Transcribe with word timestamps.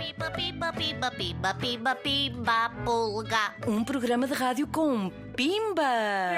Piba, 0.00 0.30
piba, 0.30 0.72
piba, 0.72 1.10
piba, 1.10 1.54
piba, 1.54 1.94
piba, 1.94 2.72
pulga. 2.86 3.54
Um 3.66 3.84
programa 3.84 4.26
de 4.26 4.32
rádio 4.32 4.66
com 4.66 5.10
Pimba! 5.36 5.82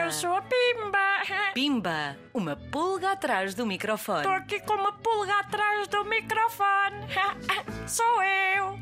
Eu 0.04 0.10
sou 0.10 0.34
a 0.34 0.42
Pimba. 0.42 0.98
Pimba, 1.54 2.18
uma 2.34 2.56
pulga 2.56 3.12
atrás 3.12 3.54
do 3.54 3.64
microfone. 3.64 4.22
Estou 4.22 4.32
aqui 4.32 4.58
com 4.62 4.72
uma 4.72 4.92
pulga 4.94 5.38
atrás 5.38 5.86
do 5.86 6.04
microfone. 6.04 7.06
Sou 7.86 8.20
eu. 8.24 8.76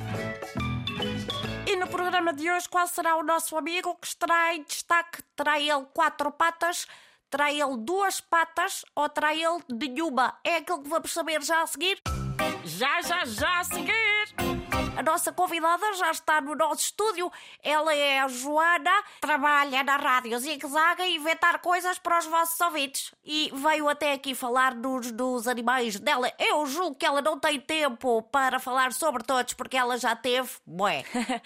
E 1.66 1.76
no 1.76 1.86
programa 1.86 2.32
de 2.32 2.50
hoje, 2.50 2.66
qual 2.66 2.86
será 2.88 3.16
o 3.16 3.22
nosso 3.22 3.58
amigo 3.58 3.94
que 3.96 4.06
estará 4.06 4.54
em 4.54 4.62
destaque? 4.62 5.22
Terá 5.36 5.60
ele 5.60 5.84
quatro 5.92 6.32
patas? 6.32 6.86
Terá 7.28 7.52
ele 7.52 7.76
duas 7.76 8.22
patas? 8.22 8.82
Ou 8.96 9.10
terá 9.10 9.34
ele 9.34 9.62
nenhuma? 9.68 10.38
É 10.42 10.56
aquilo 10.56 10.82
que 10.82 10.88
vamos 10.88 11.12
saber 11.12 11.42
já 11.42 11.60
a 11.60 11.66
seguir? 11.66 12.00
Já, 12.64 13.02
já, 13.02 13.26
já 13.26 13.58
a 13.60 13.64
seguir! 13.64 14.09
A 15.00 15.02
nossa 15.02 15.32
convidada 15.32 15.94
já 15.94 16.10
está 16.10 16.42
no 16.42 16.54
nosso 16.54 16.82
estúdio. 16.82 17.32
Ela 17.62 17.94
é 17.94 18.20
a 18.20 18.28
Joana, 18.28 18.90
trabalha 19.18 19.82
na 19.82 19.96
Rádio 19.96 20.38
Zig 20.38 20.66
Zag 20.66 21.00
a 21.00 21.08
inventar 21.08 21.58
coisas 21.60 21.98
para 21.98 22.18
os 22.18 22.26
vossos 22.26 22.60
ouvintes. 22.60 23.14
E 23.24 23.50
veio 23.54 23.88
até 23.88 24.12
aqui 24.12 24.34
falar 24.34 24.74
dos, 24.74 25.10
dos 25.10 25.48
animais 25.48 25.98
dela. 25.98 26.30
Eu 26.38 26.66
julgo 26.66 26.96
que 26.96 27.06
ela 27.06 27.22
não 27.22 27.40
tem 27.40 27.58
tempo 27.58 28.20
para 28.24 28.58
falar 28.58 28.92
sobre 28.92 29.24
todos, 29.24 29.54
porque 29.54 29.78
ela 29.78 29.96
já 29.96 30.14
teve. 30.14 30.50
Bué. 30.66 31.02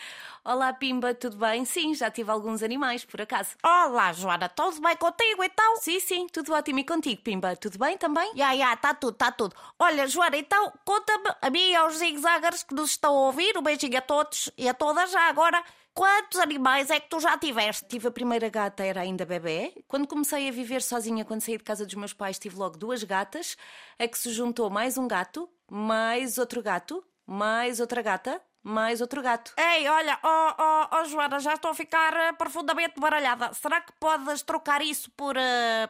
Olá, 0.46 0.74
Pimba, 0.74 1.14
tudo 1.14 1.38
bem? 1.38 1.64
Sim, 1.64 1.94
já 1.94 2.10
tive 2.10 2.30
alguns 2.30 2.62
animais, 2.62 3.02
por 3.02 3.18
acaso. 3.18 3.56
Olá, 3.62 4.12
Joana, 4.12 4.46
tudo 4.46 4.78
bem 4.78 4.94
contigo 4.94 5.42
então? 5.42 5.76
Sim, 5.76 5.98
sim, 6.00 6.26
tudo 6.26 6.52
ótimo. 6.52 6.80
E 6.80 6.84
contigo, 6.84 7.22
Pimba, 7.22 7.56
tudo 7.56 7.78
bem 7.78 7.96
também? 7.96 8.30
Ya, 8.36 8.52
ya, 8.52 8.76
tá 8.76 8.92
tudo, 8.92 9.14
tá 9.14 9.32
tudo. 9.32 9.56
Olha, 9.78 10.06
Joana, 10.06 10.36
então 10.36 10.70
conta-me, 10.84 11.34
a 11.40 11.48
mim 11.48 11.70
e 11.70 11.76
aos 11.76 11.96
zigzaggers 11.96 12.62
que 12.62 12.74
nos 12.74 12.90
estão 12.90 13.16
a 13.16 13.20
ouvir, 13.20 13.43
um 13.56 13.62
beijinho 13.62 13.98
a 13.98 14.00
todos 14.00 14.50
e 14.56 14.68
a 14.68 14.74
todas 14.74 15.10
já 15.10 15.28
agora. 15.28 15.62
Quantos 15.92 16.40
animais 16.40 16.90
é 16.90 16.98
que 16.98 17.08
tu 17.08 17.20
já 17.20 17.38
tiveste? 17.38 17.86
Tive 17.86 18.08
a 18.08 18.10
primeira 18.10 18.48
gata, 18.48 18.82
era 18.82 19.02
ainda 19.02 19.24
bebê. 19.24 19.72
Quando 19.86 20.08
comecei 20.08 20.48
a 20.48 20.52
viver 20.52 20.82
sozinha, 20.82 21.24
quando 21.24 21.40
saí 21.40 21.56
de 21.56 21.62
casa 21.62 21.86
dos 21.86 21.94
meus 21.94 22.12
pais, 22.12 22.38
tive 22.38 22.56
logo 22.56 22.76
duas 22.76 23.04
gatas, 23.04 23.56
a 23.96 24.08
que 24.08 24.18
se 24.18 24.32
juntou 24.32 24.68
mais 24.68 24.98
um 24.98 25.06
gato, 25.06 25.48
mais 25.70 26.36
outro 26.36 26.60
gato, 26.60 27.04
mais 27.24 27.78
outra 27.78 28.02
gata, 28.02 28.42
mais 28.60 29.00
outro 29.00 29.22
gato. 29.22 29.52
Ei, 29.56 29.88
olha, 29.88 30.18
oh, 30.24 30.54
oh, 30.58 30.96
oh, 30.96 31.04
Joana, 31.04 31.38
já 31.38 31.54
estou 31.54 31.70
a 31.70 31.74
ficar 31.74 32.12
eh, 32.16 32.32
profundamente 32.32 32.98
baralhada. 32.98 33.52
Será 33.54 33.80
que 33.80 33.92
podes 34.00 34.42
trocar 34.42 34.82
isso 34.82 35.10
por 35.12 35.36
eh, 35.36 35.88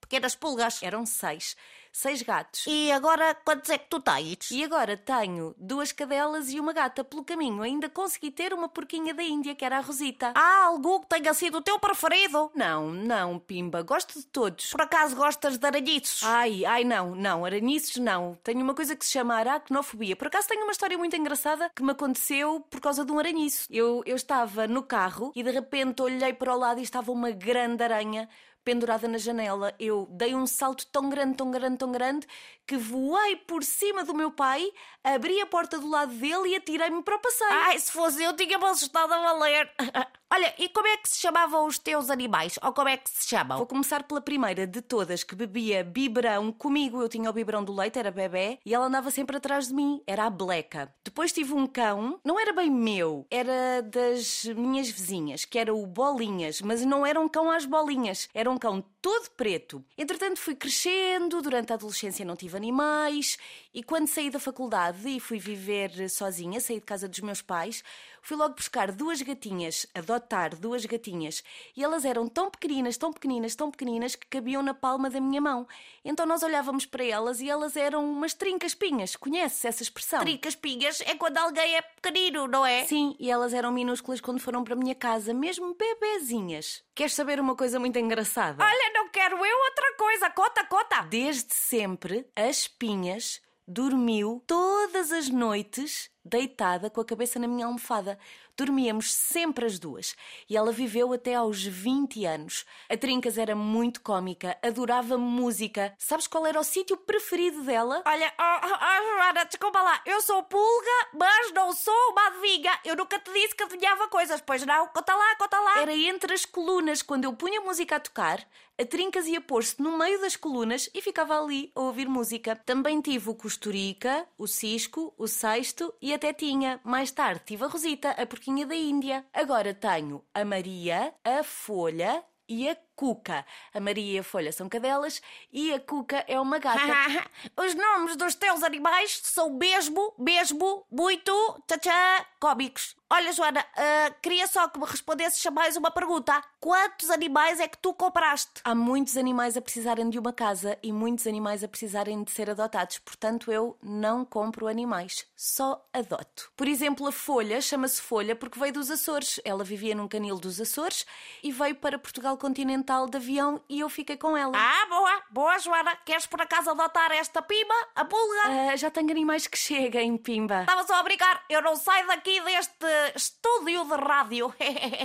pequenas 0.00 0.34
pulgas? 0.34 0.82
Eram 0.82 1.06
seis. 1.06 1.56
Seis 1.96 2.22
gatos. 2.22 2.64
E 2.66 2.90
agora 2.90 3.36
quantos 3.44 3.70
é 3.70 3.78
que 3.78 3.88
tu 3.88 4.00
tens? 4.00 4.50
E 4.50 4.64
agora 4.64 4.96
tenho 4.96 5.54
duas 5.56 5.92
cadelas 5.92 6.50
e 6.50 6.58
uma 6.58 6.72
gata 6.72 7.04
pelo 7.04 7.22
caminho. 7.22 7.62
Ainda 7.62 7.88
consegui 7.88 8.32
ter 8.32 8.52
uma 8.52 8.68
porquinha 8.68 9.14
da 9.14 9.22
Índia, 9.22 9.54
que 9.54 9.64
era 9.64 9.78
a 9.78 9.80
Rosita. 9.80 10.32
Há 10.34 10.64
algum 10.64 10.98
que 10.98 11.06
tenha 11.06 11.32
sido 11.32 11.58
o 11.58 11.62
teu 11.62 11.78
preferido? 11.78 12.50
Não, 12.52 12.90
não, 12.90 13.38
Pimba, 13.38 13.80
gosto 13.82 14.18
de 14.18 14.26
todos. 14.26 14.72
Por 14.72 14.80
acaso 14.80 15.14
gostas 15.14 15.56
de 15.56 15.64
aranhiços? 15.64 16.24
Ai, 16.24 16.64
ai, 16.64 16.82
não, 16.82 17.14
não, 17.14 17.44
aranhiços 17.44 17.98
não. 17.98 18.36
Tenho 18.42 18.62
uma 18.62 18.74
coisa 18.74 18.96
que 18.96 19.06
se 19.06 19.12
chama 19.12 19.36
aracnofobia. 19.36 20.16
Por 20.16 20.26
acaso 20.26 20.48
tenho 20.48 20.64
uma 20.64 20.72
história 20.72 20.98
muito 20.98 21.14
engraçada 21.14 21.70
que 21.76 21.82
me 21.84 21.92
aconteceu 21.92 22.58
por 22.68 22.80
causa 22.80 23.04
de 23.04 23.12
um 23.12 23.20
aranhiço. 23.20 23.68
Eu, 23.70 24.02
eu 24.04 24.16
estava 24.16 24.66
no 24.66 24.82
carro 24.82 25.30
e 25.36 25.44
de 25.44 25.50
repente 25.52 26.02
olhei 26.02 26.32
para 26.32 26.52
o 26.52 26.58
lado 26.58 26.80
e 26.80 26.82
estava 26.82 27.12
uma 27.12 27.30
grande 27.30 27.84
aranha 27.84 28.28
pendurada 28.64 29.06
na 29.06 29.18
janela. 29.18 29.74
Eu 29.78 30.08
dei 30.10 30.34
um 30.34 30.46
salto 30.46 30.86
tão 30.86 31.10
grande, 31.10 31.36
tão 31.36 31.50
grande, 31.50 31.76
tão 31.76 31.92
grande 31.92 32.26
que 32.66 32.76
voei 32.76 33.36
por 33.36 33.62
cima 33.62 34.04
do 34.04 34.14
meu 34.14 34.30
pai, 34.30 34.72
abri 35.02 35.40
a 35.40 35.46
porta 35.46 35.78
do 35.78 35.88
lado 35.88 36.12
dele 36.14 36.48
e 36.48 36.56
atirei-me 36.56 37.02
para 37.02 37.16
o 37.16 37.20
passeio. 37.20 37.50
Ai, 37.52 37.78
se 37.78 37.92
fosse 37.92 38.22
eu, 38.22 38.34
tinha-me 38.34 38.64
assustado 38.64 39.12
a 39.12 39.18
valer. 39.18 39.70
Olha, 40.34 40.52
e 40.58 40.68
como 40.68 40.88
é 40.88 40.96
que 40.96 41.08
se 41.08 41.20
chamavam 41.20 41.64
os 41.64 41.78
teus 41.78 42.10
animais? 42.10 42.58
Ou 42.60 42.72
como 42.72 42.88
é 42.88 42.96
que 42.96 43.08
se 43.08 43.28
chamam? 43.28 43.56
Vou 43.56 43.68
começar 43.68 44.02
pela 44.02 44.20
primeira 44.20 44.66
de 44.66 44.82
todas, 44.82 45.22
que 45.22 45.32
bebia 45.32 45.84
biberão 45.84 46.50
comigo. 46.50 47.00
Eu 47.00 47.08
tinha 47.08 47.30
o 47.30 47.32
biberão 47.32 47.62
do 47.62 47.72
leite, 47.72 48.00
era 48.00 48.10
bebê, 48.10 48.58
e 48.66 48.74
ela 48.74 48.86
andava 48.86 49.12
sempre 49.12 49.36
atrás 49.36 49.68
de 49.68 49.74
mim. 49.74 50.02
Era 50.04 50.24
a 50.24 50.30
Bleca. 50.30 50.92
Depois 51.04 51.30
tive 51.30 51.54
um 51.54 51.68
cão, 51.68 52.18
não 52.24 52.40
era 52.40 52.52
bem 52.52 52.68
meu, 52.68 53.24
era 53.30 53.80
das 53.80 54.44
minhas 54.56 54.90
vizinhas, 54.90 55.44
que 55.44 55.56
era 55.56 55.72
o 55.72 55.86
Bolinhas, 55.86 56.60
mas 56.60 56.84
não 56.84 57.06
era 57.06 57.20
um 57.20 57.28
cão 57.28 57.48
às 57.48 57.64
bolinhas, 57.64 58.28
era 58.34 58.50
um 58.50 58.58
cão 58.58 58.84
todo 59.00 59.30
preto. 59.36 59.84
Entretanto, 59.96 60.40
fui 60.40 60.56
crescendo, 60.56 61.42
durante 61.42 61.70
a 61.72 61.76
adolescência 61.76 62.24
não 62.24 62.34
tive 62.34 62.56
animais, 62.56 63.38
e 63.72 63.84
quando 63.84 64.08
saí 64.08 64.30
da 64.30 64.40
faculdade 64.40 65.06
e 65.06 65.20
fui 65.20 65.38
viver 65.38 66.08
sozinha, 66.10 66.58
saí 66.58 66.80
de 66.80 66.86
casa 66.86 67.06
dos 67.06 67.20
meus 67.20 67.40
pais, 67.40 67.84
fui 68.24 68.36
logo 68.38 68.54
buscar 68.54 68.90
duas 68.90 69.20
gatinhas, 69.20 69.86
adotar 69.94 70.56
duas 70.56 70.84
gatinhas, 70.86 71.44
e 71.76 71.84
elas 71.84 72.06
eram 72.06 72.26
tão 72.26 72.50
pequeninas, 72.50 72.96
tão 72.96 73.12
pequeninas, 73.12 73.54
tão 73.54 73.70
pequeninas 73.70 74.16
que 74.16 74.26
cabiam 74.26 74.62
na 74.62 74.72
palma 74.72 75.10
da 75.10 75.20
minha 75.20 75.42
mão. 75.42 75.68
Então 76.02 76.24
nós 76.24 76.42
olhávamos 76.42 76.86
para 76.86 77.04
elas 77.04 77.40
e 77.40 77.50
elas 77.50 77.76
eram 77.76 78.02
umas 78.10 78.32
trincas-pinhas. 78.32 79.14
Conheces 79.14 79.64
essa 79.64 79.82
expressão? 79.82 80.20
Trincas-pinhas 80.20 81.02
é 81.02 81.14
quando 81.14 81.36
alguém 81.36 81.76
é 81.76 81.82
pequenino, 81.82 82.48
não 82.48 82.64
é? 82.64 82.86
Sim, 82.86 83.14
e 83.20 83.30
elas 83.30 83.52
eram 83.52 83.70
minúsculas 83.70 84.22
quando 84.22 84.40
foram 84.40 84.64
para 84.64 84.72
a 84.72 84.76
minha 84.76 84.94
casa, 84.94 85.34
mesmo 85.34 85.74
bebezinhas. 85.74 86.82
Queres 86.94 87.12
saber 87.12 87.38
uma 87.38 87.54
coisa 87.54 87.78
muito 87.78 87.98
engraçada? 87.98 88.64
Olha, 88.64 88.92
não 88.94 89.10
quero 89.10 89.44
eu 89.44 89.58
outra 89.64 89.94
coisa. 89.98 90.30
Conta, 90.30 90.64
conta. 90.64 91.02
Desde 91.02 91.54
sempre, 91.54 92.26
as 92.34 92.66
pinhas 92.66 93.42
dormiu 93.66 94.42
todas 94.46 95.12
as 95.12 95.28
noites 95.28 96.10
deitada 96.24 96.88
com 96.88 97.00
a 97.00 97.04
cabeça 97.04 97.38
na 97.38 97.46
minha 97.46 97.66
almofada. 97.66 98.18
Dormíamos 98.56 99.12
sempre 99.12 99.66
as 99.66 99.78
duas 99.78 100.14
e 100.48 100.56
ela 100.56 100.70
viveu 100.70 101.12
até 101.12 101.34
aos 101.34 101.64
20 101.64 102.24
anos. 102.24 102.64
A 102.88 102.96
Trincas 102.96 103.36
era 103.36 103.56
muito 103.56 104.00
cómica, 104.00 104.56
adorava 104.62 105.18
música. 105.18 105.92
Sabes 105.98 106.26
qual 106.28 106.46
era 106.46 106.58
o 106.58 106.64
sítio 106.64 106.96
preferido 106.96 107.62
dela? 107.64 108.02
Olha, 108.06 108.32
oh, 108.38 108.66
oh, 108.66 109.16
Joana, 109.16 109.44
desculpa 109.44 109.82
lá, 109.82 110.00
eu 110.06 110.20
sou 110.22 110.42
pulga, 110.44 111.08
mas 111.14 111.52
não 111.52 111.72
sou 111.72 112.10
uma 112.12 112.28
adivinha. 112.28 112.78
Eu 112.84 112.96
nunca 112.96 113.18
te 113.18 113.32
disse 113.32 113.54
que 113.56 113.64
adivinhava 113.64 114.08
coisas, 114.08 114.40
pois 114.40 114.64
não? 114.64 114.86
Conta 114.88 115.14
lá, 115.14 115.36
conta 115.36 115.60
lá. 115.60 115.80
Era 115.80 115.96
entre 115.96 116.32
as 116.32 116.44
colunas, 116.44 117.02
quando 117.02 117.24
eu 117.24 117.32
punha 117.34 117.60
música 117.60 117.96
a 117.96 118.00
tocar, 118.00 118.46
a 118.78 118.84
Trincas 118.84 119.26
ia 119.26 119.40
pôr-se 119.40 119.80
no 119.82 119.98
meio 119.98 120.20
das 120.20 120.36
colunas 120.36 120.88
e 120.94 121.02
ficava 121.02 121.40
ali 121.40 121.72
a 121.74 121.80
ouvir 121.80 122.08
música. 122.08 122.56
Também 122.56 123.00
tive 123.00 123.30
o 123.30 123.34
Costurica, 123.34 124.26
o 124.38 124.46
Cisco, 124.46 125.12
o 125.18 125.26
Sexto 125.26 125.92
e 126.00 126.13
até 126.14 126.32
tinha. 126.32 126.80
Mais 126.84 127.10
tarde 127.10 127.42
tive 127.44 127.64
a 127.64 127.68
Rosita, 127.68 128.10
a 128.10 128.26
porquinha 128.26 128.66
da 128.66 128.74
Índia. 128.74 129.24
Agora 129.32 129.74
tenho 129.74 130.24
a 130.32 130.44
Maria, 130.44 131.12
a 131.24 131.42
Folha 131.42 132.24
e 132.48 132.68
a 132.68 132.76
Cuca. 132.96 133.44
A 133.72 133.80
Maria 133.80 134.16
e 134.16 134.18
a 134.18 134.24
Folha 134.24 134.52
são 134.52 134.68
cadelas 134.68 135.20
e 135.52 135.72
a 135.72 135.80
Cuca 135.80 136.24
é 136.28 136.38
uma 136.38 136.58
gata. 136.58 136.80
Os 137.56 137.74
nomes 137.74 138.16
dos 138.16 138.34
teus 138.34 138.62
animais 138.62 139.20
são 139.22 139.52
mesmo, 139.52 140.14
mesmo, 140.18 140.86
muito, 140.90 141.62
tchá 141.80 142.26
cómicos. 142.40 142.94
Olha, 143.10 143.32
Joana, 143.32 143.60
uh, 143.60 144.14
queria 144.20 144.46
só 144.46 144.66
que 144.68 144.78
me 144.78 144.86
respondesses 144.86 145.44
a 145.46 145.50
mais 145.50 145.76
uma 145.76 145.90
pergunta. 145.90 146.42
Quantos 146.58 147.10
animais 147.10 147.60
é 147.60 147.68
que 147.68 147.78
tu 147.78 147.94
compraste? 147.94 148.60
Há 148.64 148.74
muitos 148.74 149.16
animais 149.16 149.56
a 149.56 149.62
precisarem 149.62 150.10
de 150.10 150.18
uma 150.18 150.32
casa 150.32 150.78
e 150.82 150.92
muitos 150.92 151.26
animais 151.26 151.62
a 151.62 151.68
precisarem 151.68 152.22
de 152.24 152.30
ser 152.30 152.50
adotados. 152.50 152.98
Portanto, 152.98 153.52
eu 153.52 153.76
não 153.82 154.24
compro 154.24 154.66
animais, 154.66 155.26
só 155.36 155.86
adoto. 155.92 156.50
Por 156.56 156.66
exemplo, 156.66 157.06
a 157.06 157.12
Folha 157.12 157.60
chama-se 157.60 158.02
Folha 158.02 158.34
porque 158.34 158.58
veio 158.58 158.72
dos 158.72 158.90
Açores. 158.90 159.40
Ela 159.44 159.62
vivia 159.62 159.94
num 159.94 160.08
canil 160.08 160.38
dos 160.38 160.60
Açores 160.60 161.06
e 161.42 161.52
veio 161.52 161.76
para 161.76 161.98
Portugal 161.98 162.36
continental 162.36 162.83
de 162.84 163.16
avião 163.16 163.60
e 163.68 163.80
eu 163.80 163.88
fiquei 163.88 164.16
com 164.16 164.36
ela. 164.36 164.52
Ah, 164.54 164.86
boa, 164.88 165.22
boa, 165.30 165.58
Joana. 165.58 165.96
Queres 166.04 166.26
por 166.26 166.40
acaso 166.40 166.70
adotar 166.70 167.10
esta 167.12 167.40
pimba, 167.42 167.74
a 167.94 168.04
pulga? 168.04 168.72
Uh, 168.72 168.76
já 168.76 168.90
tenho 168.90 169.10
animais 169.10 169.46
que 169.46 169.56
cheguem, 169.56 170.16
Pimba. 170.16 170.60
Estava 170.60 170.86
só 170.86 170.94
a 170.94 171.02
brincar. 171.02 171.42
Eu 171.48 171.62
não 171.62 171.76
saio 171.76 172.06
daqui 172.06 172.40
deste 172.42 172.86
estúdio 173.14 173.84
de 173.84 173.96
rádio. 173.96 174.54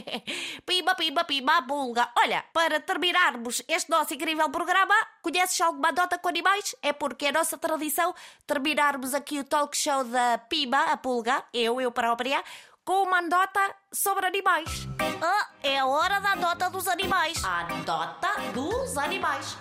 pimba, 0.65 0.93
pimba, 0.95 1.23
pimba, 1.23 1.57
a 1.57 1.61
pulga. 1.61 2.09
Olha, 2.17 2.43
para 2.53 2.79
terminarmos 2.79 3.61
este 3.67 3.89
nosso 3.89 4.13
incrível 4.13 4.49
programa, 4.49 4.95
conheces 5.21 5.59
alguma 5.61 5.91
dota 5.91 6.17
com 6.17 6.29
animais? 6.29 6.75
É 6.81 6.93
porque 6.93 7.25
é 7.25 7.29
a 7.29 7.33
nossa 7.33 7.57
tradição 7.57 8.13
terminarmos 8.45 9.13
aqui 9.13 9.39
o 9.39 9.43
talk 9.43 9.75
show 9.75 10.03
da 10.03 10.37
pimba, 10.37 10.79
a 10.79 10.97
pulga, 10.97 11.43
eu, 11.53 11.79
eu 11.79 11.91
própria, 11.91 12.43
com 12.89 13.03
uma 13.03 13.21
nota 13.21 13.75
sobre 13.93 14.25
animais. 14.25 14.87
Ah, 15.21 15.49
é 15.61 15.77
a 15.77 15.85
hora 15.85 16.19
da 16.19 16.35
nota 16.35 16.71
dos 16.71 16.87
animais. 16.87 17.39
A 17.45 17.67
nota 17.85 18.29
dos 18.51 18.97
animais. 18.97 19.55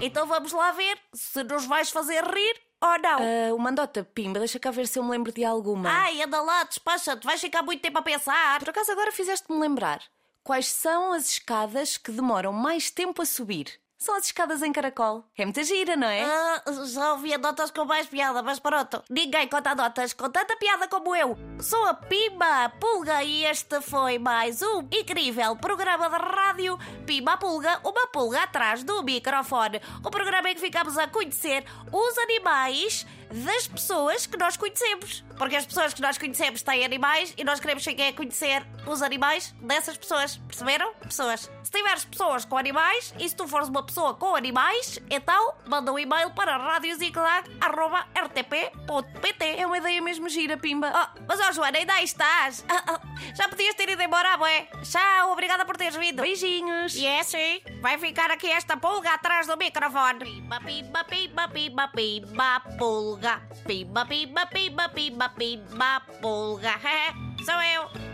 Então 0.00 0.28
vamos 0.28 0.52
lá 0.52 0.70
ver 0.70 0.96
se 1.12 1.42
nos 1.42 1.66
vais 1.66 1.90
fazer 1.90 2.22
rir 2.22 2.54
ou 2.80 2.98
não. 3.00 3.18
Uh, 3.18 3.56
uma 3.56 3.70
andota, 3.70 4.04
Pimba, 4.14 4.38
deixa 4.38 4.60
cá 4.60 4.70
ver 4.70 4.86
se 4.86 4.96
eu 4.96 5.02
me 5.02 5.10
lembro 5.10 5.32
de 5.32 5.44
alguma. 5.44 5.90
Ai, 5.90 6.22
anda 6.22 6.40
lá, 6.40 6.62
despacha-te, 6.62 7.26
vais 7.26 7.40
ficar 7.40 7.64
muito 7.64 7.82
tempo 7.82 7.98
a 7.98 8.02
pensar. 8.02 8.60
Por 8.60 8.70
acaso 8.70 8.92
agora 8.92 9.10
fizeste-me 9.10 9.58
lembrar. 9.58 10.00
Quais 10.44 10.66
são 10.66 11.12
as 11.12 11.32
escadas 11.32 11.96
que 11.96 12.12
demoram 12.12 12.52
mais 12.52 12.92
tempo 12.92 13.22
a 13.22 13.26
subir? 13.26 13.81
São 14.02 14.16
as 14.16 14.24
escadas 14.24 14.64
em 14.64 14.72
caracol. 14.72 15.24
É 15.38 15.44
muita 15.44 15.62
gira, 15.62 15.94
não 15.94 16.08
é? 16.08 16.24
Ah, 16.24 16.60
já 16.92 17.12
ouvi 17.12 17.32
adotas 17.32 17.70
com 17.70 17.84
mais 17.84 18.04
piada, 18.04 18.42
mas 18.42 18.58
pronto. 18.58 19.00
Ninguém 19.08 19.46
conta 19.46 19.70
adotas 19.70 20.12
com 20.12 20.28
tanta 20.28 20.56
piada 20.56 20.88
como 20.88 21.14
eu. 21.14 21.38
Sou 21.60 21.84
a 21.84 21.94
Pimba 21.94 22.68
Pulga 22.80 23.22
e 23.22 23.44
este 23.44 23.80
foi 23.80 24.18
mais 24.18 24.60
um 24.60 24.80
incrível 24.90 25.54
programa 25.54 26.10
de 26.10 26.16
rádio 26.16 26.76
Pimba 27.06 27.36
Pulga, 27.36 27.78
uma 27.84 28.08
pulga 28.08 28.42
atrás 28.42 28.82
do 28.82 29.04
microfone. 29.04 29.80
O 30.04 30.10
programa 30.10 30.50
em 30.50 30.56
que 30.56 30.60
ficamos 30.60 30.98
a 30.98 31.06
conhecer 31.06 31.64
os 31.92 32.18
animais 32.18 33.06
das 33.32 33.66
pessoas 33.66 34.26
que 34.26 34.36
nós 34.36 34.56
conhecemos. 34.56 35.24
Porque 35.36 35.56
as 35.56 35.66
pessoas 35.66 35.92
que 35.94 36.00
nós 36.00 36.16
conhecemos 36.18 36.62
têm 36.62 36.84
animais 36.84 37.34
e 37.36 37.44
nós 37.44 37.58
queremos 37.58 37.82
chegar 37.82 38.06
a 38.08 38.12
conhecer 38.12 38.64
os 38.86 39.02
animais 39.02 39.52
dessas 39.60 39.96
pessoas. 39.96 40.36
Perceberam? 40.36 40.94
Pessoas. 40.94 41.50
Se 41.62 41.70
tiveres 41.70 42.04
pessoas 42.04 42.44
com 42.44 42.58
animais 42.58 43.14
e 43.18 43.28
se 43.28 43.34
tu 43.34 43.48
fores 43.48 43.68
uma 43.68 43.82
pessoa 43.82 44.14
com 44.14 44.36
animais, 44.36 45.00
então 45.10 45.54
manda 45.66 45.92
um 45.92 45.98
e-mail 45.98 46.30
para 46.30 46.56
radioziglag.rtp.pt. 46.56 49.44
É 49.58 49.66
uma 49.66 49.78
ideia 49.78 50.00
mesmo 50.02 50.28
gira, 50.28 50.56
Pimba. 50.56 50.92
Oh, 50.94 51.08
mas 51.26 51.40
ó 51.40 51.50
Joana, 51.52 51.78
ainda 51.78 51.94
aí 51.94 52.04
estás? 52.04 52.64
Ah, 52.68 52.84
ah, 52.86 53.00
já 53.34 53.48
podias 53.48 53.74
ter 53.74 53.88
ido 53.88 54.02
embora, 54.02 54.36
bué. 54.36 54.68
Tchau, 54.82 55.32
obrigada 55.32 55.64
por 55.64 55.76
teres 55.76 55.96
vindo. 55.96 56.22
Beijinhos. 56.22 56.94
E 56.94 57.04
é 57.06 57.22
sim, 57.22 57.62
vai 57.80 57.96
ficar 57.98 58.30
aqui 58.30 58.50
esta 58.50 58.76
pulga 58.76 59.14
atrás 59.14 59.46
do 59.46 59.56
microfone. 59.56 60.18
Pimba, 60.20 60.60
pimba, 60.60 61.04
pimba, 61.04 61.48
pimba, 61.48 61.88
pimba, 61.88 62.60
pulga. 62.78 63.21
Pimba, 63.66 64.04
pimba, 64.04 64.46
pimba, 64.46 64.88
pimba, 64.88 65.28
pimba, 65.28 66.02
pulga. 66.20 66.74
Sou 67.46 67.62
eu. 67.62 68.11